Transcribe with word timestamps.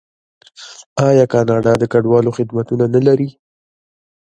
آیا 1.07 1.25
کاناډا 1.33 1.73
د 1.79 1.83
کډوالو 1.93 2.35
خدمتونه 2.37 2.85
نلري؟ 2.95 3.29